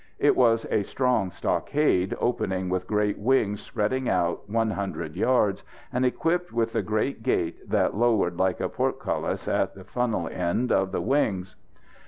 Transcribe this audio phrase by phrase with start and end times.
[0.17, 6.03] It was a strong stockade, opening with great wings spreading out one hundred yards, and
[6.03, 10.91] equipped with the great gate that lowered like a portcullis at the funnel end of
[10.91, 11.55] the wings.